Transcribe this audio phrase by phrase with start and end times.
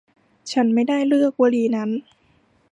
[0.51, 1.89] ฉันไม่ได้เลือกวลีนั้น